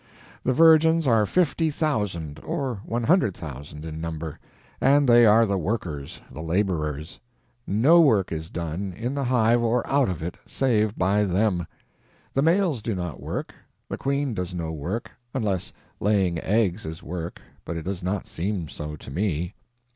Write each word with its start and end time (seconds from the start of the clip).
The 0.43 0.51
virgins 0.51 1.05
are 1.05 1.27
fifty 1.27 1.69
thousand 1.69 2.39
or 2.43 2.79
one 2.85 3.03
hundred 3.03 3.35
thousand 3.37 3.85
in 3.85 4.01
number, 4.01 4.39
and 4.81 5.07
they 5.07 5.27
are 5.27 5.45
the 5.45 5.59
workers, 5.59 6.19
the 6.31 6.41
laborers. 6.41 7.19
No 7.67 8.01
work 8.01 8.31
is 8.31 8.49
done, 8.49 8.93
in 8.97 9.13
the 9.13 9.25
hive 9.25 9.61
or 9.61 9.85
out 9.85 10.09
of 10.09 10.23
it, 10.23 10.39
save 10.47 10.97
by 10.97 11.25
them. 11.25 11.67
The 12.33 12.41
males 12.41 12.81
do 12.81 12.95
not 12.95 13.21
work, 13.21 13.53
the 13.87 13.97
queen 13.99 14.33
does 14.33 14.55
no 14.55 14.71
work, 14.71 15.11
unless 15.35 15.71
laying 15.99 16.39
eggs 16.39 16.83
is 16.87 17.03
work, 17.03 17.39
but 17.63 17.77
it 17.77 17.83
does 17.85 18.01
not 18.01 18.25
seem 18.27 18.69
so 18.69 18.95
to 18.95 19.11
me. 19.11 19.53